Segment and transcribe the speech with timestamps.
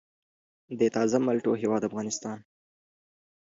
[0.79, 2.37] د تازه مالټو هیواد افغانستان.